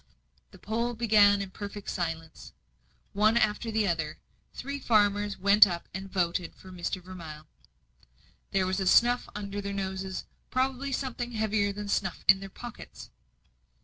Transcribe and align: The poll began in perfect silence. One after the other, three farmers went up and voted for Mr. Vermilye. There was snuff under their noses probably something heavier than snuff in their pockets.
The 0.49 0.57
poll 0.57 0.95
began 0.95 1.43
in 1.43 1.51
perfect 1.51 1.87
silence. 1.87 2.53
One 3.13 3.37
after 3.37 3.69
the 3.69 3.87
other, 3.87 4.17
three 4.51 4.79
farmers 4.79 5.37
went 5.37 5.67
up 5.67 5.87
and 5.93 6.11
voted 6.11 6.55
for 6.55 6.71
Mr. 6.71 6.99
Vermilye. 7.03 7.43
There 8.49 8.65
was 8.65 8.77
snuff 8.89 9.29
under 9.35 9.61
their 9.61 9.73
noses 9.73 10.25
probably 10.49 10.91
something 10.91 11.33
heavier 11.33 11.71
than 11.71 11.87
snuff 11.87 12.25
in 12.27 12.39
their 12.39 12.49
pockets. 12.49 13.11